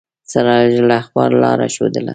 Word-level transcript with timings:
سراج 0.31 0.71
الاخبار 0.83 1.29
لاره 1.41 1.67
ښودله. 1.75 2.09